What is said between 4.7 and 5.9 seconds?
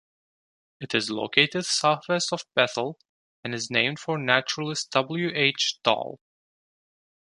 W. H.